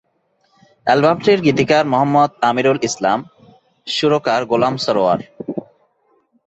[0.87, 3.19] অ্যালবামটির গীতিকার মোহাম্মদ আমিরুল ইসলাম,
[3.87, 5.19] সুরকার গোলাম সারোয়ার।